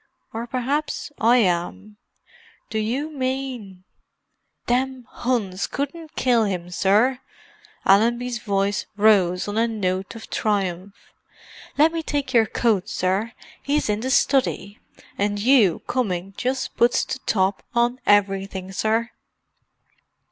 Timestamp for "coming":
15.85-16.33